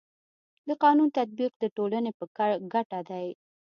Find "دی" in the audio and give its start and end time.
3.09-3.27